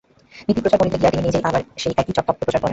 নীতি 0.47 0.59
প্রচার 0.61 0.79
করিতে 0.81 0.97
গিয়া 0.99 1.11
তিনি 1.11 1.23
নিজেই 1.23 1.43
আবার 1.43 1.61
সেই 1.77 1.93
একই 1.97 2.13
তত্ত্ব 2.17 2.31
প্রচার 2.39 2.53
করেন। 2.55 2.69